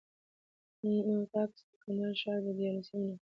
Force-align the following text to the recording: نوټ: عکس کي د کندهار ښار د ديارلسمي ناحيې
نوټ: 0.81 1.31
عکس 1.41 1.59
کي 1.67 1.67
د 1.71 1.73
کندهار 1.83 2.15
ښار 2.21 2.37
د 2.45 2.47
ديارلسمي 2.57 3.03
ناحيې 3.09 3.25